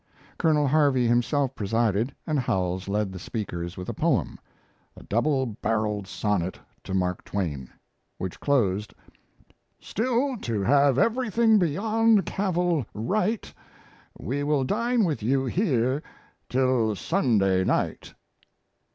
[0.39, 4.39] Colonel Harvey himself presided, and Howells led the speakers with a poem,
[4.97, 7.69] "A Double Barreled Sonnet to Mark Twain,"
[8.17, 8.95] which closed:
[9.79, 13.53] Still, to have everything beyond cavil right,
[14.17, 16.01] We will dine with you here
[16.49, 18.15] till Sunday night.